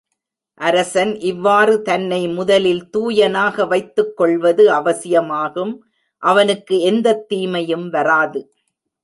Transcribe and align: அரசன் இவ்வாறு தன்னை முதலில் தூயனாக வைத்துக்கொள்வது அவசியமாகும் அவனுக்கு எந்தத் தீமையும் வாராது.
அரசன் 0.59 1.19
இவ்வாறு 1.19 1.81
தன்னை 1.81 2.27
முதலில் 2.27 2.89
தூயனாக 2.89 3.65
வைத்துக்கொள்வது 3.65 4.71
அவசியமாகும் 4.71 5.73
அவனுக்கு 6.23 6.79
எந்தத் 6.79 7.29
தீமையும் 7.29 7.93
வாராது. 7.93 8.41